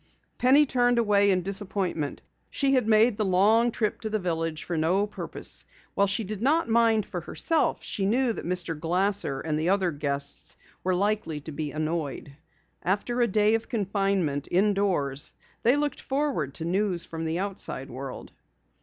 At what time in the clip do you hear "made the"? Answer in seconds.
2.87-3.23